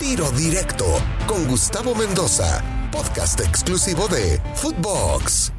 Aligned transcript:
Tiro 0.00 0.30
Directo 0.32 0.84
con 1.26 1.46
Gustavo 1.46 1.94
Mendoza, 1.94 2.62
podcast 2.90 3.40
exclusivo 3.40 4.08
de 4.08 4.40
Footbox. 4.54 5.52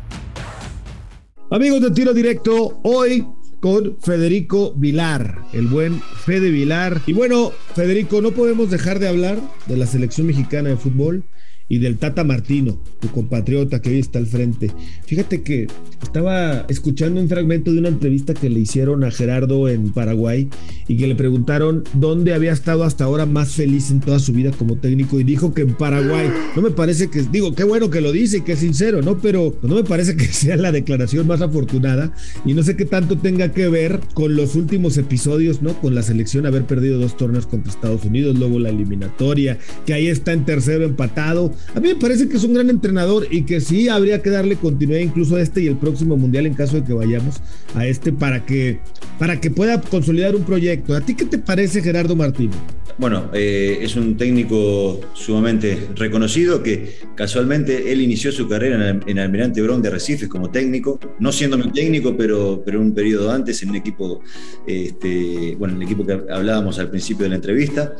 Amigos 1.49 1.81
de 1.81 1.91
Tiro 1.91 2.13
Directo, 2.13 2.79
hoy 2.83 3.25
con 3.61 3.97
Federico 4.01 4.73
Vilar, 4.75 5.45
el 5.53 5.67
buen 5.67 6.01
Fede 6.25 6.49
Vilar. 6.51 7.01
Y 7.05 7.13
bueno, 7.13 7.51
Federico, 7.75 8.21
no 8.21 8.31
podemos 8.31 8.69
dejar 8.69 8.99
de 8.99 9.07
hablar 9.07 9.39
de 9.67 9.77
la 9.77 9.87
selección 9.87 10.27
mexicana 10.27 10.69
de 10.69 10.77
fútbol 10.77 11.23
y 11.67 11.79
del 11.79 11.97
Tata 11.97 12.23
Martino, 12.23 12.77
tu 12.99 13.09
compatriota 13.09 13.81
que 13.81 13.89
hoy 13.89 13.99
está 13.99 14.19
al 14.19 14.27
frente. 14.27 14.71
Fíjate 15.05 15.41
que 15.41 15.67
estaba 16.01 16.65
escuchando 16.69 17.19
un 17.19 17.27
fragmento 17.27 17.73
de 17.73 17.79
una 17.79 17.89
entrevista 17.89 18.33
que 18.33 18.49
le 18.49 18.59
hicieron 18.59 19.03
a 19.03 19.11
Gerardo 19.11 19.67
en 19.67 19.91
Paraguay 19.91 20.47
y 20.87 20.97
que 20.97 21.07
le 21.07 21.15
preguntaron 21.15 21.83
dónde 21.93 22.33
había 22.33 22.51
estado 22.51 22.83
hasta 22.83 23.05
ahora 23.05 23.25
más 23.25 23.53
feliz 23.53 23.89
en 23.89 23.99
toda 23.99 24.19
su 24.19 24.31
vida 24.33 24.51
como 24.51 24.77
técnico 24.77 25.19
y 25.19 25.23
dijo 25.23 25.53
que 25.53 25.61
en 25.61 25.73
Paraguay. 25.73 26.29
No 26.55 26.61
me 26.61 26.71
parece 26.71 27.09
que, 27.09 27.23
digo, 27.23 27.55
qué 27.55 27.63
bueno 27.63 27.89
que 27.89 28.01
lo 28.01 28.11
dice 28.11 28.37
y 28.37 28.41
que 28.41 28.53
es 28.53 28.59
sincero, 28.59 29.01
¿no? 29.01 29.17
Pero 29.17 29.57
no 29.63 29.75
me 29.75 29.83
parece 29.83 30.15
que 30.15 30.25
sea 30.31 30.57
la 30.57 30.71
declaración 30.71 31.25
más 31.25 31.41
afortunada 31.41 32.13
y 32.45 32.53
no 32.53 32.61
sé 32.61 32.75
qué 32.75 32.85
tanto 32.85 33.17
tenga 33.17 33.51
que 33.51 33.67
ver 33.69 33.99
con 34.13 34.35
los 34.35 34.55
últimos 34.55 34.97
episodios, 34.97 35.63
¿no? 35.63 35.73
Con 35.81 35.95
la 35.95 36.03
selección 36.03 36.45
haber 36.45 36.65
perdido 36.65 36.99
dos 36.99 37.17
torneos 37.17 37.47
contra 37.47 37.71
Estados 37.71 38.05
Unidos, 38.05 38.37
luego 38.37 38.59
la 38.59 38.69
eliminatoria, 38.69 39.57
que 39.85 39.93
ahí 39.93 40.07
está 40.07 40.31
en 40.33 40.45
tercero 40.45 40.85
empatado 40.85 41.54
a 41.73 41.79
mí 41.79 41.89
me 41.89 41.95
parece 41.95 42.27
que 42.27 42.37
es 42.37 42.43
un 42.43 42.53
gran 42.53 42.69
entrenador 42.69 43.27
y 43.29 43.43
que 43.43 43.61
sí 43.61 43.89
habría 43.89 44.21
que 44.21 44.29
darle 44.29 44.55
continuidad 44.55 44.99
incluso 44.99 45.35
a 45.35 45.41
este 45.41 45.61
y 45.61 45.67
el 45.67 45.77
próximo 45.77 46.17
mundial 46.17 46.45
en 46.45 46.53
caso 46.53 46.77
de 46.77 46.83
que 46.83 46.93
vayamos 46.93 47.41
a 47.73 47.85
este 47.85 48.11
para 48.11 48.45
que, 48.45 48.79
para 49.19 49.39
que 49.39 49.51
pueda 49.51 49.81
consolidar 49.81 50.35
un 50.35 50.43
proyecto. 50.43 50.95
¿A 50.95 51.01
ti 51.01 51.15
qué 51.15 51.25
te 51.25 51.37
parece 51.37 51.81
Gerardo 51.81 52.15
Martín? 52.15 52.51
Bueno, 52.97 53.29
eh, 53.33 53.79
es 53.81 53.97
un 53.97 54.15
técnico 54.15 55.01
sumamente 55.13 55.89
reconocido 55.95 56.63
que 56.63 56.95
casualmente 57.13 57.91
él 57.91 57.99
inició 57.99 58.31
su 58.31 58.47
carrera 58.47 58.97
en, 59.05 59.19
Almirante 59.19 59.61
Brown 59.61 59.81
de 59.81 59.89
Recife 59.89 60.29
como 60.29 60.49
técnico, 60.49 60.97
no 61.19 61.33
siendo 61.33 61.57
mi 61.57 61.71
técnico, 61.73 62.15
pero, 62.15 62.63
pero 62.65 62.79
un 62.79 62.93
periodo 62.93 63.31
antes 63.31 63.61
en 63.63 63.71
un 63.71 63.75
equipo, 63.75 64.21
este, 64.65 65.57
bueno, 65.59 65.75
el 65.75 65.83
equipo 65.83 66.05
que 66.05 66.13
hablábamos 66.13 66.79
al 66.79 66.89
principio 66.89 67.23
de 67.25 67.31
la 67.31 67.35
entrevista. 67.35 67.95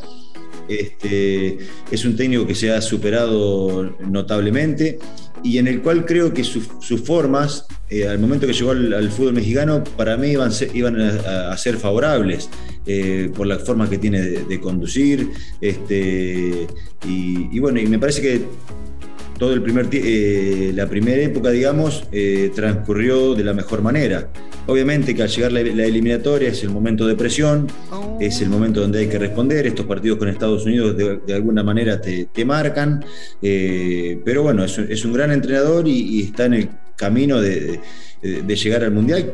Este, 0.67 1.57
es 1.91 2.05
un 2.05 2.15
técnico 2.15 2.47
que 2.47 2.55
se 2.55 2.71
ha 2.71 2.81
superado 2.81 3.95
notablemente 3.99 4.99
y 5.45 5.59
en 5.59 5.67
el 5.67 5.81
cual 5.81 6.05
creo 6.05 6.33
que 6.33 6.43
sus 6.43 6.67
formas, 7.03 7.67
eh, 7.89 8.07
al 8.07 8.17
momento 8.17 8.47
que 8.47 8.53
llegó 8.53 8.71
al, 8.71 9.11
fútbol 9.11 9.33
mexicano, 9.33 9.83
para 9.95 10.17
mí 10.17 10.29
iban, 10.29 10.51
a, 10.99 11.57
ser 11.57 11.77
favorables 11.77 12.49
eh, 12.87 13.29
por 13.35 13.45
la 13.45 13.59
forma 13.59 13.87
que 13.87 13.99
tiene 13.99 14.21
de, 14.21 14.59
conducir. 14.59 15.29
Este, 15.61 16.65
y, 17.07 17.59
bueno, 17.59 17.79
y 17.79 17.85
me 17.85 17.99
parece 17.99 18.23
que 18.23 18.41
todo 19.37 19.53
el 19.53 19.61
primer, 19.61 19.87
eh, 19.91 20.71
la 20.73 20.87
primera 20.87 21.21
época, 21.21 21.51
digamos, 21.51 22.07
transcurrió 22.55 23.35
de 23.35 23.43
la 23.43 23.53
mejor 23.53 23.81
manera. 23.81 24.29
Obviamente 24.67 25.13
que 25.13 25.21
al 25.21 25.29
llegar 25.29 25.51
la, 25.51 25.59
eliminatoria 25.59 26.49
es 26.49 26.63
el 26.63 26.69
momento 26.69 27.05
de 27.05 27.15
presión, 27.15 27.67
es 28.19 28.41
el 28.41 28.49
momento 28.49 28.81
donde 28.81 28.99
hay 28.99 29.07
que 29.07 29.19
responder. 29.19 29.67
Estos 29.67 29.85
partidos 29.85 30.17
con 30.17 30.27
Estados 30.27 30.65
Unidos 30.65 30.97
de, 30.97 31.33
alguna 31.33 31.63
manera 31.63 32.01
te, 32.01 32.45
marcan, 32.45 33.05
eh, 33.41 34.19
pero 34.25 34.41
bueno, 34.41 34.63
es, 34.63 35.05
un 35.05 35.13
gran 35.13 35.31
entrenador 35.31 35.87
y, 35.87 36.23
está 36.23 36.45
en 36.45 36.53
el 36.55 36.69
camino 36.95 37.39
de, 37.41 37.79
llegar 38.23 38.83
al 38.83 38.91
Mundial, 38.91 39.33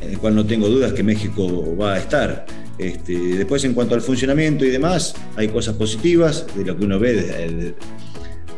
en 0.00 0.10
el 0.10 0.18
cual 0.18 0.36
no 0.36 0.46
tengo 0.46 0.68
dudas 0.68 0.92
que 0.92 1.02
México 1.02 1.76
va 1.76 1.94
a 1.94 1.98
estar. 1.98 2.46
Este, 2.78 3.12
después, 3.36 3.64
en 3.64 3.74
cuanto 3.74 3.96
al 3.96 4.00
funcionamiento 4.00 4.64
y 4.64 4.70
demás, 4.70 5.14
hay 5.34 5.48
cosas 5.48 5.74
positivas 5.74 6.46
de 6.56 6.64
lo 6.64 6.78
que 6.78 6.84
uno 6.84 7.00
ve 7.00 7.74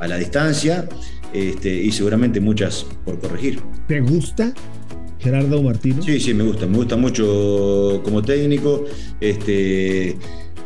a 0.00 0.08
la 0.08 0.16
distancia 0.16 0.88
este, 1.32 1.72
y 1.72 1.92
seguramente 1.92 2.40
muchas 2.40 2.86
por 3.04 3.18
corregir. 3.20 3.60
¿Te 3.86 4.00
gusta 4.00 4.52
Gerardo 5.20 5.62
Martínez. 5.62 6.04
Sí, 6.04 6.18
sí, 6.18 6.34
me 6.34 6.44
gusta, 6.44 6.66
me 6.66 6.78
gusta 6.78 6.96
mucho 6.96 8.00
como 8.02 8.22
técnico. 8.22 8.86
Este, 9.20 10.16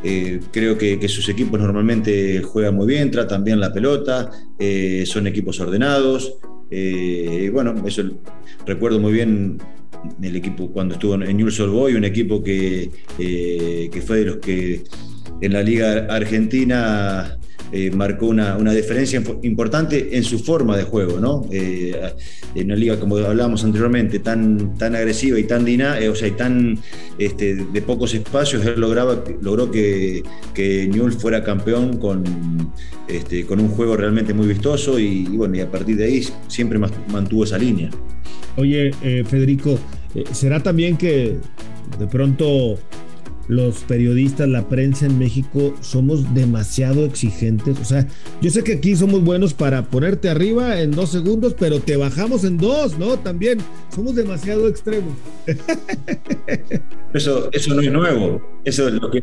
eh, 0.03 0.41
creo 0.53 0.79
que, 0.79 1.09
sus 1.09 1.29
equipos 1.29 1.61
normalmente 1.61 2.43
juegan 2.43 2.77
muy 2.77 2.87
bien, 2.87 3.11
tratan 3.11 3.43
bien 3.43 3.59
la 3.59 3.73
pelota, 3.73 4.31
eh, 4.59 5.05
son 5.07 5.27
equipos 5.27 5.59
ordenados. 5.61 6.35
Eh, 6.71 7.51
bueno, 7.53 7.75
eso 7.87 8.03
recuerdo 8.65 9.01
muy 9.01 9.13
bien 9.13 9.59
el 10.23 10.37
equipo 10.37 10.71
cuando 10.71 10.95
estuvo 10.95 11.15
en 11.15 11.37
Newell's 11.37 11.59
Old 11.61 11.73
Boy, 11.73 11.95
un 11.95 12.05
equipo 12.05 12.43
que, 12.43 12.91
que 13.17 14.03
fue 14.07 14.19
de 14.19 14.25
los 14.27 14.37
que 14.37 14.85
en 15.41 15.53
la 15.53 15.63
Liga 15.63 16.07
Argentina 16.11 17.39
eh, 17.77 17.91
marcó 17.91 18.27
una, 18.29 18.57
diferencia 18.73 19.21
importante 19.43 20.17
en 20.17 20.23
su 20.23 20.39
forma 20.39 20.77
de 20.77 20.85
juego, 20.85 21.19
¿no? 21.19 21.45
Eh, 21.51 21.93
en 22.55 22.67
una 22.67 22.77
liga, 22.77 23.01
como 23.01 23.17
hablábamos 23.17 23.65
anteriormente, 23.65 24.21
tan, 24.21 24.79
tan 24.79 24.95
agresiva 24.95 25.41
y 25.41 25.43
tan 25.43 25.65
dinámica, 25.65 26.01
eh, 26.01 26.09
o 26.09 26.15
sea, 26.15 26.29
y 26.29 26.31
tan 26.31 26.79
este, 27.19 27.57
de 27.57 27.83
pocos 27.83 28.15
espacios, 28.15 28.65
él 28.65 28.81
lograba, 28.81 29.25
logró 29.43 29.73
que, 29.73 30.23
que 30.55 30.87
Newell 30.87 31.15
fuera 31.15 31.43
campeón 31.43 31.97
con, 31.97 32.23
este, 33.09 33.45
con 33.45 33.59
un 33.59 33.71
juego 33.71 33.97
realmente 33.97 34.33
muy 34.33 34.47
vistoso 34.47 35.01
y, 35.01 35.25
bueno, 35.37 35.57
y 35.57 35.61
a 35.61 35.69
partir 35.69 35.97
de 35.97 36.05
ahí 36.05 36.25
siempre 36.47 36.79
mantuvo 36.79 37.43
esa 37.43 37.59
línea. 37.59 37.91
Oye, 38.55 38.93
Federico, 39.25 39.81
¿será 40.31 40.63
también 40.63 40.97
que 40.97 41.39
de 41.99 42.07
pronto 42.07 42.79
los 43.49 43.81
periodistas, 43.85 44.49
la 44.49 44.69
prensa 44.69 45.07
en 45.07 45.19
México 45.19 45.75
somos 45.81 46.35
demasiado 46.35 47.05
exigentes. 47.05 47.79
O 47.81 47.85
sea, 47.85 48.07
yo 48.41 48.51
sé 48.51 48.65
que 48.65 48.75
aquí 48.75 48.97
somos 48.97 49.23
buenos 49.23 49.55
para 49.55 49.83
ponerte 49.85 50.29
arriba 50.29 50.81
en 50.81 50.91
dos 50.91 51.11
segundos, 51.11 51.55
pero 51.59 51.81
te 51.81 51.97
bajamos 51.97 52.45
en 52.45 52.57
dos, 52.57 52.99
¿no? 52.99 53.19
También 53.19 53.59
somos 53.95 54.15
demasiado 54.15 54.69
extremos. 54.69 55.15
Eso, 57.13 57.49
eso 57.53 57.75
no 57.75 57.81
es 57.81 57.93
nuevo. 57.93 58.43
Eso 58.65 58.89
es 58.89 58.95
lo 58.95 59.11
que, 59.11 59.23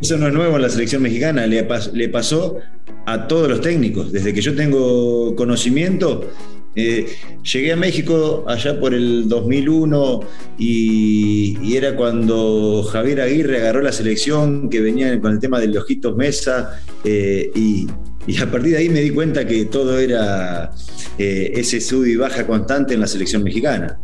eso 0.00 0.16
no 0.16 0.28
es 0.28 0.32
nuevo 0.32 0.56
en 0.56 0.62
la 0.62 0.68
selección 0.68 1.02
mexicana. 1.02 1.46
Le 1.46 2.08
pasó 2.08 2.58
a 3.06 3.26
todos 3.26 3.48
los 3.48 3.60
técnicos. 3.60 4.12
Desde 4.12 4.32
que 4.32 4.40
yo 4.40 4.54
tengo 4.54 5.34
conocimiento, 5.34 6.30
eh, 6.76 7.16
llegué 7.42 7.72
a 7.72 7.76
México 7.76 8.44
allá 8.46 8.78
por 8.78 8.94
el 8.94 9.28
2001 9.28 10.20
y, 10.58 11.76
era 11.76 11.96
cuando 11.96 12.82
Javier 12.84 13.22
Aguirre 13.22 13.58
agarró 13.58 13.80
la 13.80 13.92
selección 13.92 14.68
que 14.68 14.80
venía 14.80 15.18
con 15.20 15.32
el 15.32 15.40
tema 15.40 15.58
de 15.58 15.68
los 15.68 15.84
ojitos 15.84 16.16
mesa 16.16 16.80
eh, 17.04 17.50
y, 17.54 17.86
a 18.40 18.50
partir 18.50 18.72
de 18.72 18.78
ahí 18.78 18.88
me 18.88 19.00
di 19.00 19.10
cuenta 19.10 19.46
que 19.46 19.64
todo 19.64 19.98
era 19.98 20.70
eh, 21.18 21.52
ese 21.54 21.80
sub 21.80 22.04
y 22.04 22.14
baja 22.16 22.46
constante 22.46 22.94
en 22.94 23.00
la 23.00 23.06
selección 23.08 23.42
mexicana. 23.42 23.98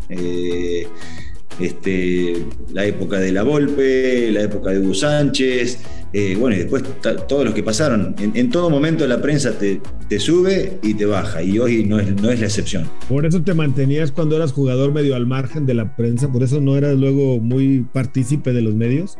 Este, 1.59 2.44
la 2.72 2.84
época 2.84 3.19
de 3.19 3.33
la 3.33 3.43
Volpe, 3.43 4.31
la 4.31 4.43
época 4.43 4.71
de 4.71 4.81
Hugo 4.81 4.94
Sánchez, 4.94 5.78
eh, 6.12 6.37
bueno, 6.39 6.56
y 6.56 6.61
después 6.61 6.83
todos 7.28 7.44
los 7.44 7.55
que 7.55 7.62
pasaron. 7.62 8.15
En, 8.19 8.50
todo 8.50 8.71
momento 8.71 9.06
la 9.06 9.21
prensa 9.21 9.53
te, 9.59 9.81
sube 10.19 10.78
y 10.83 10.94
te 10.94 11.05
baja, 11.05 11.43
y 11.43 11.59
hoy 11.59 11.84
no 11.84 11.99
es, 11.99 12.15
no 12.21 12.31
es 12.31 12.41
la 12.41 12.47
excepción. 12.47 12.89
Por 13.09 13.27
eso 13.27 13.43
te 13.43 13.55
mantenías 13.55 14.12
cuando 14.12 14.37
eras 14.37 14.53
jugador 14.53 14.93
medio 14.93 15.15
al 15.15 15.27
margen 15.27 15.67
de 15.67 15.75
la 15.75 15.97
prensa, 15.97 16.33
por 16.33 16.43
eso 16.43 16.61
no 16.61 16.77
eras 16.77 16.97
luego 16.97 17.39
muy 17.39 17.87
partícipe 17.93 18.53
de 18.53 18.62
los 18.62 18.75
medios. 18.75 19.19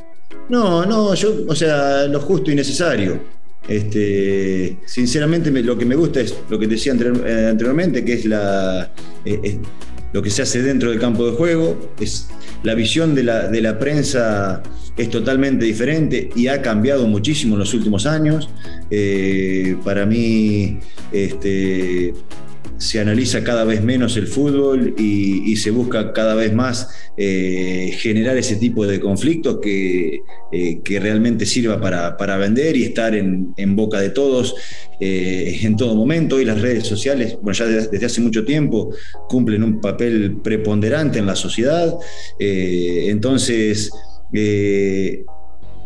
No, 0.49 0.87
no, 0.87 1.15
yo, 1.15 1.35
o 1.49 1.55
sea, 1.55 2.07
lo 2.07 2.21
justo 2.21 2.51
y 2.51 2.55
necesario. 2.55 3.21
Este, 3.69 4.79
sinceramente, 4.87 5.51
lo 5.51 5.77
que 5.77 5.85
me 5.85 5.97
gusta 5.97 6.21
es 6.21 6.37
lo 6.49 6.59
que 6.59 6.67
decía 6.67 6.95
eh, 6.95 7.49
anteriormente, 7.51 8.05
que 8.05 8.13
es 8.13 8.25
la, 8.25 8.91
eh, 9.25 9.59
lo 10.17 10.23
que 10.23 10.31
se 10.31 10.41
hace 10.41 10.63
dentro 10.63 10.89
del 10.89 10.99
campo 10.99 11.27
de 11.27 11.37
juego, 11.37 11.93
es 12.01 12.29
la 12.63 12.75
visión 12.75 13.15
de 13.15 13.23
la, 13.23 13.49
de 13.49 13.61
la 13.61 13.79
prensa 13.79 14.63
es 14.97 15.11
totalmente 15.11 15.67
diferente 15.67 16.31
y 16.35 16.47
ha 16.47 16.63
cambiado 16.63 17.07
muchísimo 17.07 17.53
en 17.55 17.59
los 17.59 17.75
últimos 17.75 18.07
años. 18.07 18.49
Eh, 18.91 19.77
para 19.85 20.07
mí, 20.07 20.79
este, 21.13 22.15
se 22.79 23.01
analiza 23.01 23.43
cada 23.43 23.65
vez 23.65 23.83
menos 23.83 24.17
el 24.17 24.27
fútbol 24.27 24.95
y, 24.99 25.57
se 25.57 25.71
busca 25.71 26.13
cada 26.13 26.35
vez 26.35 26.53
más 26.53 26.89
eh, 27.17 27.97
generar 27.99 28.37
ese 28.37 28.57
tipo 28.57 28.87
de 28.87 29.01
conflictos 29.01 29.59
que, 29.63 30.21
eh, 30.53 30.81
que 30.85 31.01
realmente 31.01 31.47
sirva 31.47 31.81
para, 31.81 32.37
vender 32.37 32.77
y 32.77 32.85
estar 32.85 33.15
en, 33.15 33.77
boca 33.77 34.01
de 34.01 34.11
todos 34.11 34.55
eh, 35.01 35.61
en 35.63 35.77
todo 35.77 35.95
momento. 35.95 36.41
Y 36.41 36.45
las 36.45 36.61
redes 36.61 36.87
sociales, 36.87 37.39
bueno, 37.41 37.59
ya 37.59 37.65
desde, 37.67 38.05
hace 38.05 38.21
mucho 38.21 38.45
tiempo 38.45 38.95
cumplen 39.29 39.63
un 39.63 39.81
papel 39.81 40.37
preponderante 40.43 41.19
en 41.19 41.27
la 41.27 41.37
sociedad. 41.37 41.95
entonces, 42.39 43.91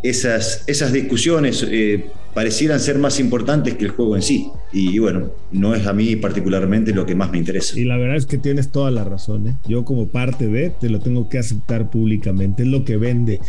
esas, 0.02 0.64
esas 0.66 0.92
discusiones 0.92 1.64
parecieran 2.34 2.80
ser 2.80 2.98
más 2.98 3.18
importantes 3.20 3.74
que 3.74 3.84
el 3.84 3.90
juego 3.90 4.16
en 4.16 4.22
sí. 4.22 4.50
y, 4.72 4.98
bueno, 4.98 5.32
no 5.50 5.74
es 5.74 5.86
a 5.86 5.92
mí 5.92 6.16
particularmente 6.16 6.92
lo 6.92 7.04
que 7.04 7.14
más 7.14 7.30
me 7.30 7.38
interesa. 7.38 7.78
Y 7.78 7.84
la 7.84 7.96
verdad 7.96 8.16
es 8.16 8.26
que 8.26 8.38
tienes 8.38 8.70
toda 8.70 8.90
la 8.90 9.04
razón. 9.04 9.48
¿eh? 9.48 9.56
Yo 9.68 9.84
como 9.84 10.08
parte 10.08 10.46
de, 10.46 10.70
te 10.70 10.88
lo 10.88 11.00
tengo 11.00 11.28
que 11.28 11.38
aceptar 11.38 11.90
públicamente, 11.90 12.62
es 12.62 12.68
lo 12.68 12.84
que 12.84 12.96
vende. 12.96 13.40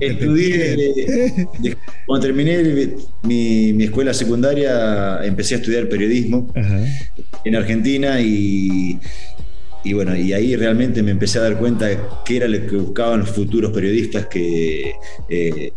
Estudié, 0.00 1.48
cuando 2.06 2.26
terminé 2.26 2.94
mi, 3.22 3.82
escuela 3.82 4.14
secundaria, 4.14 5.24
empecé 5.24 5.54
a 5.54 5.58
estudiar 5.58 5.88
periodismo 5.88 6.52
en 7.44 7.56
Argentina 7.56 8.20
y, 8.20 8.98
y 9.84 9.92
bueno, 9.92 10.16
y 10.16 10.32
ahí 10.32 10.56
realmente 10.56 11.02
me 11.02 11.10
empecé 11.10 11.38
a 11.38 11.42
dar 11.42 11.56
cuenta 11.58 11.86
de 11.86 11.98
qué 12.24 12.36
era 12.36 12.48
lo 12.48 12.66
que 12.66 12.76
buscaban 12.76 13.20
los 13.20 13.30
futuros 13.30 13.72
periodistas 13.72 14.26
que, 14.26 14.92
eh, 15.28 15.72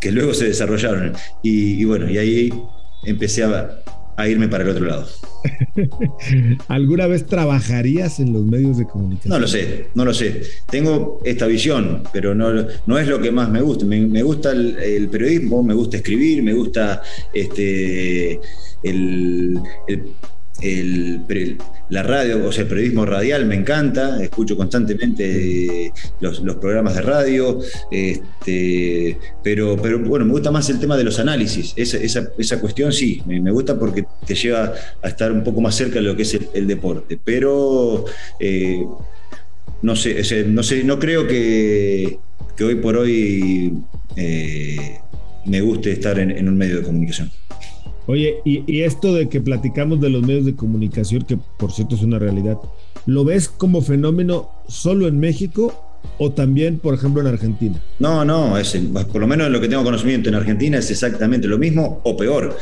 que 0.00 0.12
luego 0.12 0.34
se 0.34 0.46
desarrollaron. 0.46 1.12
Y, 1.42 1.84
bueno, 1.84 2.10
y 2.10 2.18
ahí 2.18 2.52
empecé 3.04 3.44
a, 3.44 3.82
irme 4.28 4.48
para 4.48 4.64
el 4.64 4.70
otro 4.70 4.84
lado. 4.84 5.06
¿Alguna 6.68 7.06
vez 7.06 7.24
trabajarías 7.24 8.20
en 8.20 8.34
los 8.34 8.44
medios 8.44 8.76
de 8.76 8.84
comunicación? 8.84 9.32
No 9.32 9.38
lo 9.38 9.48
sé, 9.48 9.86
no 9.94 10.04
lo 10.04 10.12
sé. 10.12 10.42
Tengo 10.68 11.20
esta 11.24 11.46
visión, 11.46 12.02
pero 12.12 12.34
no, 12.34 12.66
no 12.84 12.98
es 12.98 13.08
lo 13.08 13.18
que 13.18 13.30
más 13.30 13.48
me 13.48 13.62
gusta. 13.62 13.86
Me, 13.86 14.22
gusta 14.22 14.50
el, 14.52 15.08
periodismo, 15.10 15.62
me 15.62 15.72
gusta 15.72 15.96
escribir, 15.96 16.42
me 16.42 16.52
gusta 16.52 17.00
este, 17.32 18.38
el 18.82 19.58
el, 19.86 20.02
la 21.88 22.02
radio, 22.02 22.46
o 22.46 22.52
sea, 22.52 22.62
el 22.62 22.68
periodismo 22.68 23.06
radial 23.06 23.46
me 23.46 23.54
encanta, 23.54 24.22
escucho 24.22 24.56
constantemente 24.56 25.92
los, 26.20 26.40
programas 26.60 26.94
de 26.96 27.02
radio, 27.02 27.60
este, 27.90 29.18
pero, 29.42 29.76
pero 29.80 29.98
bueno, 30.00 30.24
me 30.24 30.32
gusta 30.32 30.50
más 30.50 30.68
el 30.70 30.78
tema 30.78 30.96
de 30.96 31.04
los 31.04 31.18
análisis, 31.18 31.72
esa, 31.76 31.98
esa, 32.38 32.60
cuestión 32.60 32.92
sí, 32.92 33.22
me, 33.26 33.50
gusta 33.50 33.78
porque 33.78 34.04
te 34.26 34.34
lleva 34.34 34.74
a 35.02 35.08
estar 35.08 35.32
un 35.32 35.42
poco 35.42 35.60
más 35.60 35.74
cerca 35.74 35.94
de 35.96 36.02
lo 36.02 36.16
que 36.16 36.22
es 36.22 36.38
el, 36.54 36.66
deporte, 36.66 37.18
pero 37.22 38.04
eh, 38.38 38.84
no 39.82 39.96
sé, 39.96 40.44
no 40.46 40.62
sé, 40.62 40.84
no 40.84 40.98
creo 40.98 41.26
que, 41.26 42.18
hoy 42.60 42.74
por 42.74 42.98
hoy 42.98 43.72
eh, 44.16 44.98
me 45.46 45.62
guste 45.62 45.92
estar 45.92 46.18
en 46.18 46.46
un 46.46 46.58
medio 46.58 46.76
de 46.76 46.82
comunicación. 46.82 47.30
Oye, 48.10 48.40
y, 48.44 48.80
esto 48.80 49.14
de 49.14 49.28
que 49.28 49.40
platicamos 49.40 50.00
de 50.00 50.10
los 50.10 50.22
medios 50.22 50.44
de 50.44 50.56
comunicación, 50.56 51.22
que 51.22 51.38
por 51.58 51.70
cierto 51.70 51.94
es 51.94 52.02
una 52.02 52.18
realidad, 52.18 52.58
¿lo 53.06 53.24
ves 53.24 53.48
como 53.48 53.82
fenómeno 53.82 54.48
solo 54.66 55.06
en 55.06 55.20
México 55.20 55.72
o 56.22 56.30
también, 56.30 56.78
por 56.78 56.94
ejemplo, 56.94 57.22
en 57.22 57.28
Argentina? 57.28 57.80
No, 57.98 58.26
no, 58.26 58.58
es, 58.58 58.78
por 59.10 59.22
lo 59.22 59.26
menos 59.26 59.50
lo 59.50 59.58
que 59.58 59.68
tengo 59.68 59.82
conocimiento 59.82 60.28
en 60.28 60.34
Argentina 60.34 60.76
es 60.76 60.90
exactamente 60.90 61.48
lo 61.48 61.56
mismo 61.56 62.02
o 62.04 62.14
peor. 62.14 62.58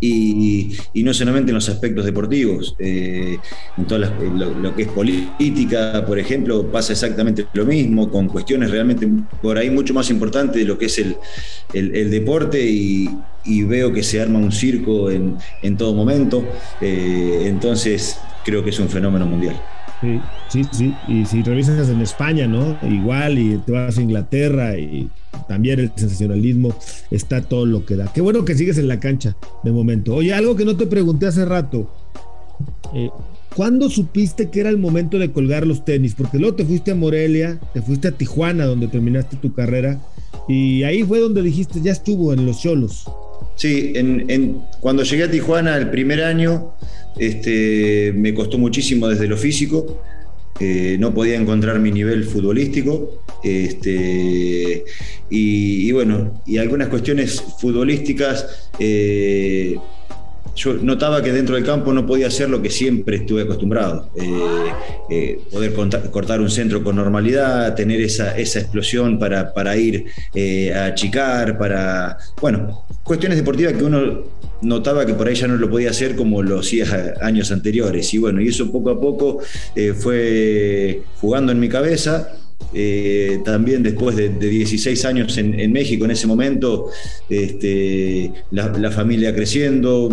Y, 0.00 0.76
no 0.94 1.12
solamente 1.12 1.50
en 1.50 1.56
los 1.56 1.68
aspectos 1.68 2.06
deportivos, 2.06 2.74
eh, 2.78 3.36
en 3.76 3.84
todo 3.84 3.98
lo, 3.98 4.74
que 4.74 4.82
es 4.82 4.88
política, 4.88 6.04
por 6.06 6.18
ejemplo, 6.18 6.70
pasa 6.72 6.92
exactamente 6.92 7.46
lo 7.52 7.66
mismo, 7.66 8.10
con 8.10 8.28
cuestiones 8.28 8.70
realmente 8.70 9.06
por 9.42 9.58
ahí 9.58 9.68
mucho 9.68 9.92
más 9.92 10.08
importantes 10.10 10.56
de 10.56 10.64
lo 10.64 10.78
que 10.78 10.86
es 10.86 10.98
el, 10.98 11.16
el, 11.74 12.10
deporte 12.10 12.64
y, 12.64 13.10
veo 13.64 13.92
que 13.92 14.02
se 14.02 14.20
arma 14.20 14.38
un 14.38 14.52
circo 14.52 15.10
en, 15.10 15.36
en 15.62 15.76
todo 15.76 15.92
momento. 15.92 16.44
Eh, 16.80 17.42
entonces, 17.44 18.18
creo 18.44 18.64
que 18.64 18.70
es 18.70 18.78
un 18.78 18.88
fenómeno 18.88 19.26
mundial. 19.26 19.60
Sí, 20.02 20.20
sí, 20.48 20.64
sí. 20.72 20.94
Y 21.06 21.24
si 21.26 21.42
revisas 21.42 21.88
en 21.88 22.00
España, 22.00 22.48
¿no? 22.48 22.76
Igual, 22.82 23.38
y 23.38 23.56
te 23.58 23.70
vas 23.70 23.96
a 23.96 24.02
Inglaterra 24.02 24.76
y 24.76 25.08
también 25.48 25.78
el 25.78 25.92
sensacionalismo 25.94 26.74
está 27.12 27.40
todo 27.40 27.66
lo 27.66 27.86
que 27.86 27.94
da. 27.94 28.12
Qué 28.12 28.20
bueno 28.20 28.44
que 28.44 28.56
sigues 28.56 28.78
en 28.78 28.88
la 28.88 28.98
cancha 28.98 29.36
de 29.62 29.70
momento. 29.70 30.16
Oye, 30.16 30.34
algo 30.34 30.56
que 30.56 30.64
no 30.64 30.76
te 30.76 30.86
pregunté 30.86 31.26
hace 31.26 31.44
rato. 31.44 31.88
Eh, 32.94 33.10
¿Cuándo 33.54 33.88
supiste 33.90 34.50
que 34.50 34.60
era 34.60 34.70
el 34.70 34.78
momento 34.78 35.20
de 35.20 35.30
colgar 35.30 35.66
los 35.66 35.84
tenis? 35.84 36.14
Porque 36.16 36.38
luego 36.38 36.56
te 36.56 36.64
fuiste 36.64 36.90
a 36.90 36.94
Morelia, 36.96 37.60
te 37.72 37.80
fuiste 37.80 38.08
a 38.08 38.12
Tijuana, 38.12 38.64
donde 38.64 38.88
terminaste 38.88 39.36
tu 39.36 39.52
carrera, 39.52 40.00
y 40.48 40.82
ahí 40.82 41.04
fue 41.04 41.20
donde 41.20 41.42
dijiste, 41.42 41.80
ya 41.80 41.92
estuvo 41.92 42.32
en 42.32 42.44
los 42.46 42.60
Cholos. 42.60 43.04
Sí, 43.56 43.92
en, 43.94 44.62
cuando 44.80 45.02
llegué 45.02 45.24
a 45.24 45.30
Tijuana 45.30 45.76
el 45.76 45.90
primer 45.90 46.22
año, 46.24 46.74
este, 47.18 48.12
me 48.16 48.34
costó 48.34 48.58
muchísimo 48.58 49.08
desde 49.08 49.28
lo 49.28 49.36
físico. 49.36 50.02
Eh, 50.60 50.96
no 50.98 51.12
podía 51.12 51.36
encontrar 51.36 51.78
mi 51.78 51.90
nivel 51.90 52.24
futbolístico. 52.24 53.24
Este, 53.42 54.84
y, 55.30 55.90
bueno, 55.92 56.42
y 56.46 56.58
algunas 56.58 56.88
cuestiones 56.88 57.42
futbolísticas 57.60 58.70
eh, 58.78 59.76
yo 60.54 60.74
notaba 60.74 61.22
que 61.22 61.32
dentro 61.32 61.54
del 61.54 61.64
campo 61.64 61.92
no 61.92 62.06
podía 62.06 62.26
hacer 62.26 62.50
lo 62.50 62.60
que 62.60 62.70
siempre 62.70 63.16
estuve 63.16 63.42
acostumbrado. 63.42 64.10
Eh, 64.14 64.72
eh, 65.10 65.40
poder 65.50 65.72
cortar 66.10 66.40
un 66.40 66.50
centro 66.50 66.82
con 66.84 66.96
normalidad, 66.96 67.74
tener 67.74 68.00
esa, 68.00 68.36
esa 68.36 68.60
explosión 68.60 69.18
para, 69.18 69.54
para 69.54 69.76
ir 69.76 70.06
eh, 70.34 70.72
a 70.72 70.86
achicar, 70.86 71.58
para. 71.58 72.18
Bueno, 72.40 72.84
cuestiones 73.02 73.38
deportivas 73.38 73.72
que 73.74 73.84
uno 73.84 74.24
notaba 74.60 75.04
que 75.06 75.14
por 75.14 75.26
ahí 75.26 75.34
ya 75.34 75.48
no 75.48 75.56
lo 75.56 75.68
podía 75.68 75.90
hacer 75.90 76.14
como 76.14 76.42
lo 76.42 76.60
hacía 76.60 77.14
años 77.20 77.50
anteriores. 77.50 78.12
Y 78.14 78.18
bueno, 78.18 78.40
y 78.40 78.48
eso 78.48 78.70
poco 78.70 78.90
a 78.90 79.00
poco 79.00 79.40
fue 79.98 81.02
jugando 81.20 81.50
en 81.50 81.58
mi 81.58 81.68
cabeza 81.68 82.28
eh, 82.74 83.40
también 83.44 83.82
después 83.82 84.16
de, 84.16 84.28
16 84.28 85.04
años 85.04 85.36
en, 85.38 85.72
México 85.72 86.04
en 86.04 86.12
ese 86.12 86.26
momento, 86.26 86.90
este, 87.28 88.32
la, 88.50 88.90
familia 88.90 89.34
creciendo 89.34 90.08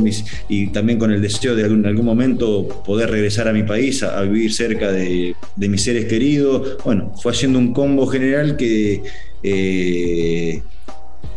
y 0.47 0.67
también 0.67 0.99
con 0.99 1.11
el 1.11 1.21
deseo 1.21 1.55
de 1.55 1.65
en 1.65 1.85
algún 1.85 2.05
momento 2.05 2.67
poder 2.85 3.09
regresar 3.09 3.47
a 3.47 3.53
mi 3.53 3.63
país, 3.63 4.03
a, 4.03 4.21
vivir 4.23 4.53
cerca 4.53 4.91
de, 4.91 5.35
mis 5.57 5.81
seres 5.81 6.05
queridos. 6.05 6.77
Bueno, 6.83 7.13
fue 7.21 7.31
haciendo 7.31 7.59
un 7.59 7.73
combo 7.73 8.07
general 8.07 8.57
que, 8.57 9.03
eh, 9.43 10.61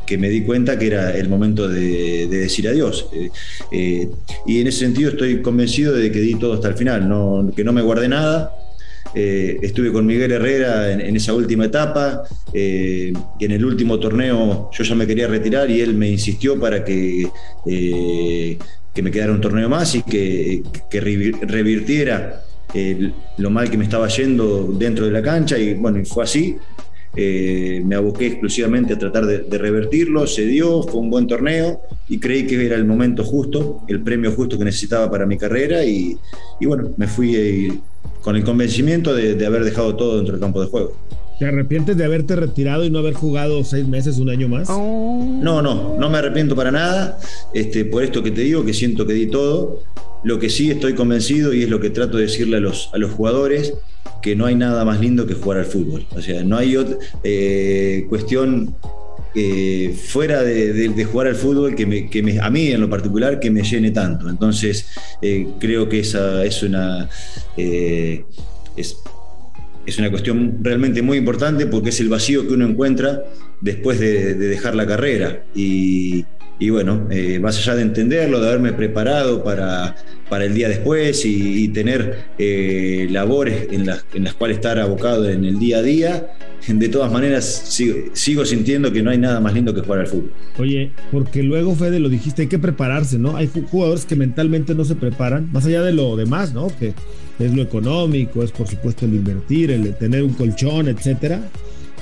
que 0.06 0.18
me 0.18 0.28
di 0.28 0.42
cuenta 0.42 0.78
que 0.78 0.86
era 0.86 1.16
el 1.16 1.28
momento 1.28 1.68
de, 1.68 2.26
decir 2.26 2.68
adiós. 2.68 3.08
Eh, 3.70 4.08
y 4.46 4.60
en 4.60 4.66
ese 4.66 4.80
sentido 4.80 5.10
estoy 5.10 5.42
convencido 5.42 5.94
de 5.94 6.10
que 6.10 6.20
di 6.20 6.34
todo 6.34 6.54
hasta 6.54 6.68
el 6.68 6.74
final, 6.74 7.52
que 7.54 7.64
no 7.64 7.72
me 7.72 7.82
guardé 7.82 8.08
nada 8.08 8.56
eh, 9.14 9.58
estuve 9.60 9.92
con 9.92 10.06
Miguel 10.06 10.32
Herrera 10.32 10.90
en, 10.90 11.16
esa 11.16 11.34
última 11.34 11.66
etapa 11.66 12.22
eh, 12.52 13.12
y 13.38 13.44
en 13.44 13.50
el 13.52 13.64
último 13.64 13.98
torneo 13.98 14.70
yo 14.72 14.84
ya 14.84 14.94
me 14.94 15.06
quería 15.06 15.26
retirar 15.26 15.70
y 15.70 15.80
él 15.80 15.94
me 15.94 16.08
insistió 16.08 16.58
para 16.58 16.82
que, 16.82 17.28
eh, 17.66 18.58
que 18.94 19.02
me 19.02 19.10
quedara 19.10 19.32
un 19.32 19.40
torneo 19.40 19.68
más 19.68 19.94
y 19.94 20.02
que, 20.02 20.62
revirtiera 21.42 22.42
lo 23.36 23.50
mal 23.50 23.70
que 23.70 23.76
me 23.76 23.84
estaba 23.84 24.08
yendo 24.08 24.72
dentro 24.78 25.04
de 25.04 25.12
la 25.12 25.22
cancha 25.22 25.58
y 25.58 25.74
bueno, 25.74 25.98
y 25.98 26.06
fue 26.06 26.24
así. 26.24 26.56
me 27.14 27.94
aboqué 27.94 28.28
exclusivamente 28.28 28.94
a 28.94 28.98
tratar 28.98 29.26
de, 29.26 29.58
revertirlo, 29.58 30.26
se 30.26 30.46
dio, 30.46 30.82
fue 30.84 31.02
un 31.02 31.10
buen 31.10 31.26
torneo 31.26 31.82
y 32.08 32.18
creí 32.18 32.46
que 32.46 32.64
era 32.64 32.76
el 32.76 32.86
momento 32.86 33.24
justo, 33.24 33.82
el 33.88 34.00
premio 34.00 34.32
justo 34.32 34.56
que 34.56 34.64
necesitaba 34.64 35.10
para 35.10 35.26
mi 35.26 35.36
carrera 35.36 35.84
y, 35.84 36.16
y 36.60 36.64
bueno, 36.64 36.92
me 36.96 37.06
fui 37.06 37.82
con 38.22 38.36
el 38.36 38.44
convencimiento 38.44 39.14
de, 39.14 39.44
haber 39.44 39.64
dejado 39.64 39.96
todo 39.96 40.16
dentro 40.16 40.32
del 40.32 40.40
campo 40.40 40.60
de 40.60 40.68
juego. 40.68 40.96
¿Te 41.38 41.46
arrepientes 41.46 41.96
de 41.96 42.04
haberte 42.04 42.36
retirado 42.36 42.84
y 42.84 42.90
no 42.90 43.00
haber 43.00 43.14
jugado 43.14 43.64
seis 43.64 43.86
meses, 43.86 44.18
un 44.18 44.30
año 44.30 44.48
más? 44.48 44.68
No, 44.68 45.60
no, 45.60 45.96
no 45.98 46.10
me 46.10 46.18
arrepiento 46.18 46.54
para 46.54 46.70
nada. 46.70 47.18
Este, 47.52 47.84
por 47.84 48.04
esto 48.04 48.22
que 48.22 48.30
te 48.30 48.42
digo, 48.42 48.64
que 48.64 48.72
siento 48.72 49.06
que 49.06 49.12
di 49.12 49.26
todo. 49.26 49.82
Lo 50.22 50.38
que 50.38 50.50
sí 50.50 50.70
estoy 50.70 50.94
convencido 50.94 51.52
y 51.52 51.64
es 51.64 51.68
lo 51.68 51.80
que 51.80 51.90
trato 51.90 52.16
de 52.16 52.24
decirle 52.24 52.58
a 52.58 52.60
los, 52.60 52.90
a 52.92 52.98
los 52.98 53.10
jugadores, 53.10 53.74
que 54.22 54.36
no 54.36 54.46
hay 54.46 54.54
nada 54.54 54.84
más 54.84 55.00
lindo 55.00 55.26
que 55.26 55.34
jugar 55.34 55.58
al 55.58 55.64
fútbol. 55.64 56.06
O 56.14 56.22
sea, 56.22 56.44
no 56.44 56.56
hay 56.56 56.76
otra 56.76 56.96
eh, 57.24 58.06
cuestión 58.08 58.76
eh, 59.34 59.94
fuera 59.96 60.42
de, 60.42 61.04
jugar 61.10 61.26
al 61.28 61.36
fútbol 61.36 61.74
que, 61.74 61.86
me, 61.86 62.40
a 62.40 62.50
mí 62.50 62.66
en 62.68 62.80
lo 62.80 62.90
particular 62.90 63.40
que 63.40 63.50
me 63.50 63.62
llene 63.62 63.90
tanto. 63.90 64.28
Entonces 64.28 64.86
eh, 65.22 65.46
creo 65.58 65.88
que 65.88 66.00
esa 66.00 66.44
es 66.44 66.62
una, 66.62 67.08
eh, 67.56 68.24
es, 68.76 68.98
una 69.98 70.10
cuestión 70.10 70.58
realmente 70.60 71.00
muy 71.00 71.18
importante 71.18 71.66
porque 71.66 71.88
es 71.88 72.00
el 72.00 72.08
vacío 72.08 72.46
que 72.46 72.54
uno 72.54 72.66
encuentra 72.66 73.22
después 73.60 73.98
de, 73.98 74.34
dejar 74.34 74.74
la 74.74 74.86
carrera. 74.86 75.44
Y, 75.54 76.26
bueno, 76.70 77.08
más 77.40 77.58
allá 77.58 77.76
de 77.76 77.82
entenderlo, 77.82 78.40
de 78.40 78.48
haberme 78.48 78.72
preparado 78.72 79.42
para, 79.42 79.96
para 80.28 80.44
el 80.44 80.54
día 80.54 80.68
después 80.68 81.24
y, 81.24 81.68
tener 81.68 82.26
labores 83.10 83.68
en 83.70 83.86
las, 83.86 84.04
en 84.14 84.24
las 84.24 84.34
cuales 84.34 84.56
estar 84.56 84.78
abocado 84.78 85.28
en 85.28 85.44
el 85.44 85.58
día 85.58 85.78
a 85.78 85.82
día, 85.82 86.26
de 86.68 86.88
todas 86.88 87.10
maneras 87.10 87.44
sigo, 88.12 88.44
sintiendo 88.44 88.92
que 88.92 89.02
no 89.02 89.10
hay 89.10 89.18
nada 89.18 89.40
más 89.40 89.52
lindo 89.52 89.74
que 89.74 89.80
jugar 89.80 90.00
al 90.00 90.06
fútbol. 90.06 90.32
Oye, 90.58 90.92
porque 91.10 91.42
luego, 91.42 91.74
Fede, 91.74 91.98
lo 91.98 92.08
dijiste, 92.08 92.42
hay 92.42 92.48
que 92.48 92.58
prepararse, 92.58 93.18
¿no? 93.18 93.36
Hay 93.36 93.48
jugadores 93.48 94.06
que 94.06 94.14
mentalmente 94.14 94.74
no 94.74 94.84
se 94.84 94.94
preparan, 94.94 95.50
más 95.52 95.66
allá 95.66 95.82
de 95.82 95.92
lo 95.92 96.16
demás, 96.16 96.52
¿no? 96.54 96.68
Que 96.78 96.94
es 97.38 97.54
lo 97.54 97.62
económico, 97.62 98.42
es 98.42 98.52
por 98.52 98.68
supuesto 98.68 99.06
el 99.06 99.14
invertir, 99.14 99.70
el 99.72 99.94
tener 99.96 100.22
un 100.22 100.34
colchón, 100.34 100.88
etcétera. 100.88 101.40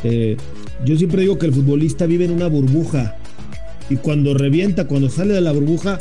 Eh, 0.05 0.37
yo 0.85 0.97
siempre 0.97 1.23
digo 1.23 1.38
que 1.38 1.47
el 1.47 1.52
futbolista 1.52 2.07
vive 2.07 2.26
en 2.26 2.33
una 2.33 2.49
burbuja 2.49 3.17
y 3.90 3.97
cuando 3.97 4.32
revienta, 4.35 4.87
cuando 4.87 5.11
sale 5.11 5.35
de 5.35 5.40
la 5.40 5.52
burbuja, 5.52 6.00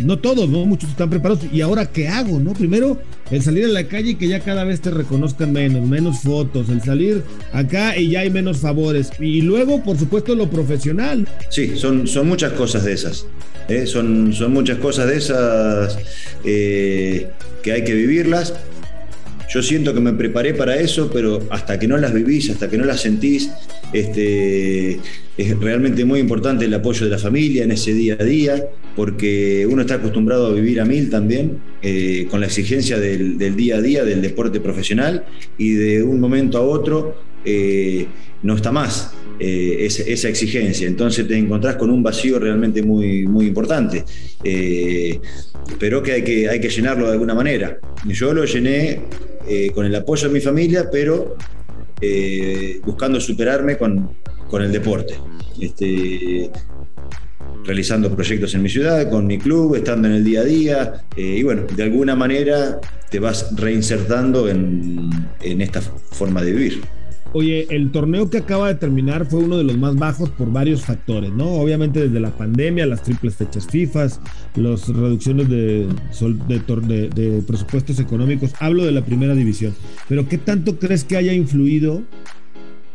no 0.00 0.18
todos, 0.18 0.48
¿no? 0.48 0.64
Muchos 0.64 0.90
están 0.90 1.10
preparados. 1.10 1.44
¿Y 1.52 1.60
ahora 1.60 1.86
qué 1.86 2.08
hago, 2.08 2.38
no? 2.38 2.52
Primero, 2.52 2.98
el 3.30 3.42
salir 3.42 3.64
a 3.64 3.68
la 3.68 3.84
calle 3.88 4.10
y 4.10 4.14
que 4.16 4.28
ya 4.28 4.40
cada 4.40 4.64
vez 4.64 4.80
te 4.80 4.90
reconozcan 4.90 5.52
menos, 5.52 5.86
menos 5.86 6.20
fotos, 6.20 6.68
el 6.68 6.82
salir 6.82 7.22
acá 7.52 7.96
y 7.96 8.10
ya 8.10 8.20
hay 8.20 8.30
menos 8.30 8.58
favores. 8.58 9.10
Y 9.18 9.40
luego, 9.42 9.82
por 9.82 9.98
supuesto, 9.98 10.34
lo 10.34 10.50
profesional. 10.50 11.26
Sí, 11.48 11.76
son, 11.76 12.06
son 12.06 12.28
muchas 12.28 12.52
cosas 12.52 12.84
de 12.84 12.92
esas. 12.92 13.26
¿eh? 13.68 13.86
Son, 13.86 14.32
son 14.32 14.52
muchas 14.52 14.78
cosas 14.78 15.08
de 15.08 15.16
esas 15.16 15.98
eh, 16.44 17.28
que 17.62 17.72
hay 17.72 17.84
que 17.84 17.94
vivirlas. 17.94 18.54
Yo 19.52 19.62
siento 19.62 19.92
que 19.92 20.00
me 20.00 20.14
preparé 20.14 20.54
para 20.54 20.76
eso, 20.76 21.10
pero 21.12 21.46
hasta 21.50 21.78
que 21.78 21.86
no 21.86 21.98
las 21.98 22.14
vivís, 22.14 22.48
hasta 22.48 22.70
que 22.70 22.78
no 22.78 22.86
las 22.86 23.00
sentís, 23.00 23.50
este, 23.92 24.98
es 25.36 25.58
realmente 25.60 26.06
muy 26.06 26.20
importante 26.20 26.64
el 26.64 26.72
apoyo 26.72 27.04
de 27.04 27.10
la 27.10 27.18
familia 27.18 27.64
en 27.64 27.72
ese 27.72 27.92
día 27.92 28.16
a 28.18 28.24
día, 28.24 28.64
porque 28.96 29.66
uno 29.70 29.82
está 29.82 29.96
acostumbrado 29.96 30.46
a 30.46 30.54
vivir 30.54 30.80
a 30.80 30.86
mil 30.86 31.10
también, 31.10 31.58
eh, 31.82 32.26
con 32.30 32.40
la 32.40 32.46
exigencia 32.46 32.98
del, 32.98 33.36
día 33.54 33.76
a 33.76 33.82
día 33.82 34.04
del 34.04 34.22
deporte 34.22 34.58
profesional, 34.58 35.26
y 35.58 35.72
de 35.72 36.02
un 36.02 36.18
momento 36.18 36.56
a 36.56 36.62
otro 36.62 37.16
eh, 37.44 38.06
no 38.42 38.56
está 38.56 38.72
más. 38.72 39.12
Eh, 39.38 39.86
esa, 39.86 40.28
exigencia. 40.28 40.86
Entonces 40.86 41.26
te 41.26 41.36
encontrás 41.36 41.76
con 41.76 41.90
un 41.90 42.02
vacío 42.02 42.38
realmente 42.38 42.82
muy, 42.82 43.26
muy 43.26 43.46
importante, 43.46 44.04
pero 45.78 46.02
que 46.02 46.12
hay, 46.12 46.22
que 46.22 46.48
hay 46.48 46.60
que 46.60 46.68
llenarlo 46.68 47.06
de 47.06 47.12
alguna 47.12 47.34
manera. 47.34 47.78
Yo 48.06 48.32
lo 48.32 48.44
llené 48.44 49.00
con 49.74 49.86
el 49.86 49.94
apoyo 49.94 50.28
de 50.28 50.34
mi 50.34 50.40
familia, 50.40 50.88
pero 50.90 51.36
buscando 52.84 53.20
superarme 53.20 53.76
con, 53.76 54.16
con 54.48 54.62
el 54.62 54.72
deporte. 54.72 55.14
Este, 55.60 56.50
realizando 57.64 58.14
proyectos 58.14 58.54
en 58.54 58.62
mi 58.62 58.68
ciudad, 58.68 59.08
con 59.10 59.26
mi 59.26 59.38
club, 59.38 59.76
estando 59.76 60.08
en 60.08 60.14
el 60.14 60.24
día 60.24 60.40
a 60.40 60.44
día, 60.44 60.92
eh, 61.16 61.36
y 61.38 61.42
bueno, 61.42 61.62
de 61.74 61.82
alguna 61.82 62.14
manera 62.14 62.80
te 63.10 63.18
vas 63.18 63.54
reinsertando 63.56 64.48
en, 64.48 65.26
esta 65.40 65.80
forma 65.80 66.42
de 66.42 66.52
vivir. 66.52 66.80
Oye, 67.34 67.66
el 67.70 67.90
torneo 67.92 68.28
que 68.28 68.38
acaba 68.38 68.68
de 68.68 68.74
terminar 68.74 69.24
fue 69.24 69.40
uno 69.40 69.56
de 69.56 69.64
los 69.64 69.78
más 69.78 69.96
bajos 69.96 70.28
por 70.28 70.52
varios 70.52 70.82
factores, 70.82 71.32
¿no? 71.32 71.46
Obviamente 71.52 72.00
desde 72.00 72.20
la 72.20 72.30
pandemia, 72.30 72.84
las 72.84 73.02
triples 73.02 73.36
fechas 73.36 73.66
FIFA, 73.66 74.08
las 74.56 74.88
reducciones 74.88 75.48
de, 75.48 75.88
presupuestos 77.46 77.98
económicos, 78.00 78.52
hablo 78.60 78.84
de 78.84 78.92
la 78.92 79.02
primera 79.02 79.34
división, 79.34 79.74
pero 80.08 80.28
¿qué 80.28 80.36
tanto 80.36 80.78
crees 80.78 81.04
que 81.04 81.16
haya 81.16 81.32
influido 81.32 82.02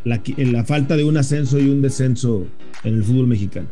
en 0.05 0.53
la 0.53 0.63
falta 0.63 0.95
de 0.95 1.03
un 1.03 1.17
ascenso 1.17 1.57
y 1.59 1.69
un 1.69 1.81
descenso 1.81 2.45
en 2.83 2.93
el 2.93 3.03
fútbol 3.03 3.25
mexicano? 3.25 3.67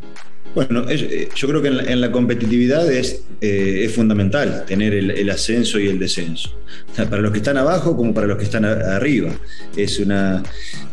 Bueno, 0.55 0.85
eh, 0.89 1.27
yo 1.35 1.49
creo 1.49 1.61
que 1.61 1.67
en 1.67 1.99
la, 1.99 2.11
competitividad 2.13 2.89
es, 2.89 3.23
eh, 3.41 3.81
es, 3.83 3.91
fundamental 3.91 4.63
tener 4.65 4.93
el, 4.93 5.29
ascenso 5.29 5.77
y 5.81 5.89
el 5.89 5.99
descenso. 5.99 6.57
para 6.95 7.21
los 7.21 7.33
que 7.33 7.39
están 7.39 7.57
abajo 7.57 7.97
como 7.97 8.13
para 8.13 8.25
los 8.25 8.37
que 8.37 8.45
están 8.45 8.63
arriba. 8.63 9.31
Es 9.75 9.99
una, 9.99 10.43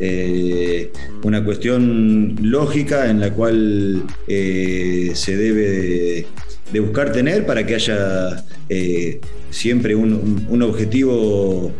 eh, 0.00 0.90
una 1.22 1.44
cuestión 1.44 2.36
lógica 2.42 3.08
en 3.08 3.20
la 3.20 3.32
cual 3.32 4.02
se 4.26 5.36
debe 5.36 6.26
de, 6.72 6.80
buscar 6.80 7.12
tener 7.12 7.46
para 7.46 7.64
que 7.64 7.76
haya 7.76 8.44
siempre 9.50 9.94
un, 9.94 10.60
objetivo 10.60 11.72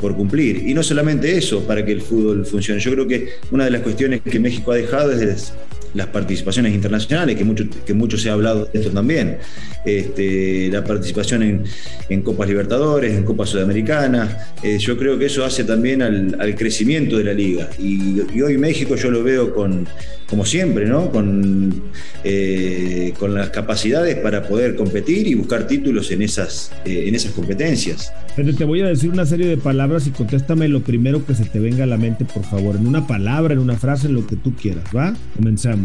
por 0.00 0.16
cumplir. 0.16 0.66
Y 0.66 0.72
no 0.72 0.82
solamente 0.82 1.36
eso, 1.36 1.66
para 1.66 1.84
que 1.84 1.92
el 1.92 2.00
fútbol 2.00 2.46
funcione. 2.46 2.80
Yo 2.80 2.90
creo 2.92 3.06
que 3.06 3.28
una 3.50 3.66
de 3.66 3.70
las 3.70 3.82
cuestiones 3.82 4.22
que 4.22 4.40
México 4.40 4.72
ha 4.72 4.76
dejado 4.76 5.12
es 5.12 5.52
las 5.94 6.08
participaciones 6.08 6.74
internacionales, 6.74 7.36
que 7.36 7.44
mucho, 7.44 7.64
que 7.84 7.94
mucho 7.94 8.18
se 8.18 8.30
ha 8.30 8.34
hablado 8.34 8.66
de 8.66 8.78
esto 8.78 8.90
también. 8.90 9.38
Este, 9.84 10.68
la 10.70 10.84
participación 10.84 11.64
en, 12.08 12.22
Copas 12.22 12.48
Libertadores, 12.48 13.14
en 13.14 13.24
Copas 13.24 13.50
Sudamericanas. 13.50 14.54
Eh, 14.62 14.78
yo 14.78 14.96
creo 14.98 15.18
que 15.18 15.26
eso 15.26 15.44
hace 15.44 15.64
también 15.64 16.02
al, 16.02 16.54
crecimiento 16.56 17.18
de 17.18 17.24
la 17.24 17.32
liga. 17.32 17.68
Y, 17.78 18.20
hoy 18.40 18.58
México 18.58 18.96
yo 18.96 19.10
lo 19.10 19.22
veo 19.22 19.54
con, 19.54 19.86
como 20.28 20.44
siempre, 20.44 20.86
¿no? 20.86 21.10
Con, 21.10 21.82
eh, 22.24 23.12
con 23.18 23.34
las 23.34 23.50
capacidades 23.50 24.16
para 24.16 24.42
poder 24.42 24.74
competir 24.74 25.26
y 25.26 25.34
buscar 25.34 25.66
títulos 25.66 26.10
en 26.10 26.22
esas, 26.22 26.72
eh, 26.84 27.04
en 27.06 27.14
esas 27.14 27.32
competencias. 27.32 28.12
Pero 28.34 28.54
te 28.54 28.64
voy 28.64 28.82
a 28.82 28.86
decir 28.86 29.10
una 29.10 29.24
serie 29.24 29.46
de 29.46 29.56
palabras 29.56 30.06
y 30.06 30.10
contéstame 30.10 30.68
lo 30.68 30.80
primero 30.80 31.24
que 31.24 31.34
se 31.34 31.44
te 31.44 31.58
venga 31.58 31.84
a 31.84 31.86
la 31.86 31.96
mente, 31.96 32.24
por 32.24 32.44
favor, 32.44 32.76
en 32.76 32.86
una 32.86 33.06
palabra, 33.06 33.54
en 33.54 33.60
una 33.60 33.76
frase, 33.76 34.08
en 34.08 34.14
lo 34.14 34.26
que 34.26 34.36
tú 34.36 34.54
quieras, 34.54 34.84
¿va? 34.94 35.14
Comenzamos. 35.36 35.75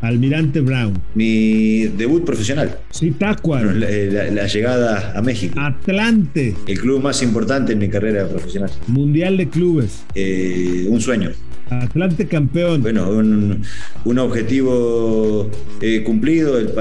Almirante 0.00 0.60
Brown. 0.60 0.94
Mi 1.14 1.88
debut 1.88 2.24
profesional. 2.24 2.78
Zitácuaro. 2.92 3.72
La, 3.72 4.30
la, 4.30 4.46
llegada 4.46 5.12
a 5.16 5.20
México. 5.22 5.58
Atlante. 5.60 6.54
El 6.66 6.80
club 6.80 7.02
más 7.02 7.22
importante 7.22 7.72
en 7.72 7.78
mi 7.78 7.88
carrera 7.88 8.26
profesional. 8.26 8.70
Mundial 8.86 9.36
de 9.36 9.48
clubes. 9.48 10.04
Eh, 10.14 10.86
un 10.88 11.00
sueño. 11.00 11.30
Atlante 11.68 12.26
campeón. 12.26 12.82
Bueno, 12.82 13.10
un, 13.10 14.18
objetivo 14.18 15.50
eh, 15.82 16.02
cumplido, 16.02 16.58
el, 16.58 16.72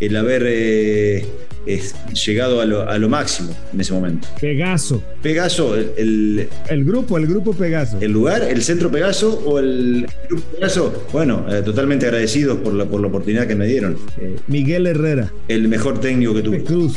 el 0.00 0.16
haber 0.16 0.44
eh, 0.46 1.26
es 1.66 1.94
llegado 2.24 2.60
a 2.60 2.98
lo, 2.98 3.08
máximo 3.08 3.54
en 3.72 3.80
ese 3.80 3.92
momento. 3.92 4.28
Pegaso. 4.40 5.02
Pegaso, 5.22 5.76
el, 5.76 6.48
el, 6.68 6.84
grupo, 6.84 7.18
el 7.18 7.26
grupo 7.26 7.52
Pegaso. 7.52 7.98
¿El 8.00 8.12
lugar, 8.12 8.42
el 8.42 8.62
centro 8.62 8.90
Pegaso 8.90 9.42
o 9.44 9.58
el 9.58 10.06
grupo 10.28 10.44
Pegaso? 10.54 11.06
Bueno, 11.12 11.46
eh, 11.50 11.62
totalmente 11.62 12.06
agradecidos 12.06 12.58
por 12.58 12.72
la, 12.74 12.84
por 12.84 13.00
la 13.00 13.08
oportunidad 13.08 13.46
que 13.46 13.54
me 13.54 13.66
dieron. 13.66 13.96
Eh, 14.20 14.36
Miguel 14.46 14.86
Herrera. 14.86 15.32
El 15.48 15.68
mejor 15.68 16.00
técnico 16.00 16.34
que 16.34 16.42
tuve. 16.42 16.62
Cruz. 16.64 16.96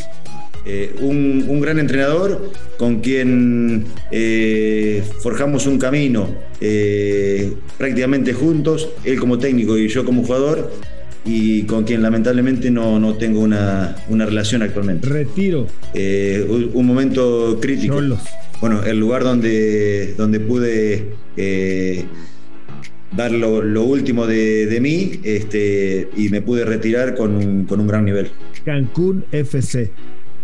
Eh, 0.68 0.96
un, 1.00 1.62
gran 1.62 1.78
entrenador 1.78 2.52
con 2.78 3.00
quien 3.00 3.86
forjamos 5.22 5.68
un 5.68 5.78
camino 5.78 6.28
prácticamente 7.78 8.34
juntos, 8.34 8.90
él 9.04 9.20
como 9.20 9.38
técnico 9.38 9.78
y 9.78 9.88
yo 9.88 10.04
como 10.04 10.24
jugador, 10.24 10.72
y 11.26 11.64
con 11.64 11.84
quien 11.84 12.04
lamentablemente 12.04 12.70
no, 12.70 13.00
no 13.00 13.16
tengo 13.16 13.40
una, 13.40 13.96
una, 14.10 14.26
relación 14.26 14.62
actualmente. 14.62 15.10
Retiro. 15.10 15.68
Eh, 15.94 16.46
un, 16.74 16.86
momento 16.86 17.58
crítico. 17.60 18.00
Bueno, 18.62 18.84
el 18.84 19.00
lugar 19.00 19.24
donde, 19.24 20.14
donde 20.16 20.40
pude 20.40 21.14
eh, 21.36 22.06
dar 23.12 23.32
lo, 23.32 23.64
lo, 23.64 23.84
último 23.84 24.28
de, 24.28 24.68
de, 24.68 24.80
mí 24.80 25.20
este, 25.24 26.10
y 26.16 26.30
me 26.30 26.42
pude 26.42 26.64
retirar 26.64 27.16
con 27.16 27.36
un, 27.36 27.66
con 27.66 27.80
un 27.80 27.88
gran 27.88 28.06
nivel. 28.06 28.30
Cancún 28.64 29.26
FC. 29.32 29.92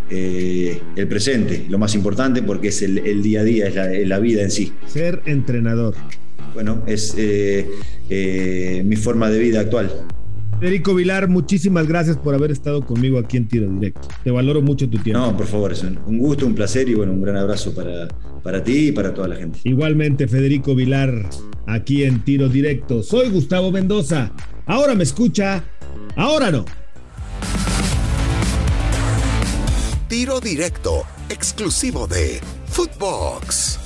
Eh, 0.10 0.82
el 0.96 1.08
presente, 1.08 1.66
lo 1.70 1.78
más 1.78 1.96
importante 1.96 2.42
porque 2.42 2.68
es 2.70 2.82
el, 2.82 2.98
el 2.98 3.22
día 3.22 3.42
a 3.42 3.44
día, 3.44 3.68
es 3.68 3.76
la, 3.76 3.88
la, 3.88 4.20
vida 4.20 4.42
en 4.42 4.52
sí. 4.52 4.74
Ser 4.88 5.22
entrenador. 5.26 5.94
Bueno, 6.56 6.84
es 6.86 7.16
mi 7.16 8.96
forma 8.98 9.30
de 9.30 9.40
vida 9.40 9.62
actual. 9.62 9.90
Federico 10.62 10.94
Vilar, 10.94 11.28
muchísimas 11.28 11.88
gracias 11.88 12.18
por 12.18 12.36
haber 12.36 12.52
estado 12.52 12.86
conmigo 12.86 13.18
aquí 13.18 13.36
en 13.36 13.48
Tiro 13.48 13.68
Directo. 13.68 14.08
Te 14.24 14.30
valoro 14.30 14.62
mucho 14.62 14.88
tu 14.88 15.00
tiempo. 15.00 15.20
No, 15.20 15.36
por 15.36 15.48
favor, 15.48 15.72
es 15.72 15.82
un 15.82 16.20
gusto, 16.20 16.46
un 16.46 16.54
placer 16.54 16.88
y 16.88 16.94
bueno, 16.94 17.14
un 17.14 17.22
gran 17.24 17.36
abrazo 17.36 17.74
para, 17.74 18.08
para 18.44 18.64
ti 18.64 18.90
y 18.90 18.92
para 18.92 19.12
toda 19.12 19.30
la 19.30 19.38
gente. 19.38 19.58
Igualmente, 19.64 20.28
Federico 20.28 20.76
Vilar, 20.76 21.28
aquí 21.66 22.04
en 22.04 22.24
Tiro 22.24 22.48
Directo. 22.48 23.02
Soy 23.02 23.32
Gustavo 23.32 23.72
Mendoza. 23.72 24.32
Ahora 24.68 24.94
me 24.94 25.02
escucha, 25.02 25.64
ahora 26.16 26.52
no. 26.52 26.64
Tiro 30.08 30.40
Directo, 30.40 31.06
exclusivo 31.30 32.06
de 32.06 32.40
Footbox. 32.68 33.81